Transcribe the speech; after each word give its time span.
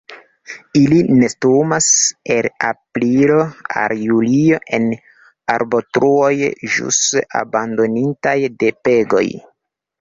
Ili 0.77 0.95
nestumas 1.17 1.89
el 2.35 2.47
aprilo 2.69 3.37
al 3.83 3.95
julio 4.07 4.63
en 4.79 4.89
arbotruoj 5.59 6.33
ĵus 6.79 7.05
abandonitaj 7.45 8.39
de 8.65 8.77
pegoj. 8.89 9.27